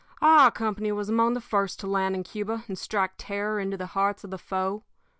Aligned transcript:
Our 0.19 0.49
company 0.49 0.91
was 0.91 1.09
among 1.09 1.35
the 1.35 1.39
first 1.41 1.79
to 1.81 1.85
land 1.85 2.15
in 2.15 2.23
Cuba 2.23 2.63
and 2.67 2.75
strike 2.75 3.11
terror 3.19 3.59
into 3.59 3.77
the 3.77 3.85
hearts 3.93 4.23
of 4.23 4.31
the 4.31 4.39
foe. 4.39 4.83